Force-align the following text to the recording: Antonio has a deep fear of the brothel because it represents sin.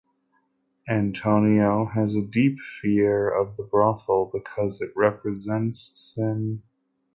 Antonio 0.89 1.85
has 1.85 2.15
a 2.15 2.23
deep 2.25 2.57
fear 2.59 3.29
of 3.29 3.55
the 3.55 3.61
brothel 3.61 4.31
because 4.33 4.81
it 4.81 4.89
represents 4.95 5.91
sin. 5.93 6.63